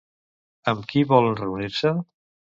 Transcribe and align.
Amb 0.71 0.87
qui 0.93 1.03
volen 1.13 1.39
reunir-se? 1.43 1.95